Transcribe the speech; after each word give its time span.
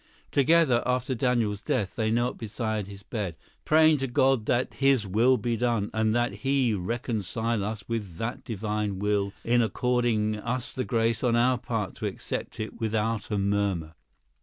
Together, 0.31 0.81
after 0.83 1.13
Daniel's 1.13 1.61
death, 1.61 1.95
they 1.95 2.09
knelt 2.09 2.35
beside 2.35 2.87
his 2.87 3.03
bed 3.03 3.35
"praying 3.65 3.99
to 3.99 4.07
God 4.07 4.47
that 4.47 4.73
His 4.73 5.05
will 5.05 5.37
be 5.37 5.55
done—and 5.55 6.15
that 6.15 6.31
He 6.41 6.73
reconcile 6.73 7.63
us 7.63 7.83
to 7.87 7.99
that 7.99 8.43
Divine 8.43 8.97
will, 8.97 9.31
in 9.43 9.61
according 9.61 10.37
us 10.37 10.73
the 10.73 10.85
grace 10.85 11.23
on 11.23 11.35
our 11.35 11.59
part 11.59 11.93
to 11.97 12.07
accept 12.07 12.59
it 12.59 12.79
without 12.81 13.29
a 13.29 13.37
murmur." 13.37 13.93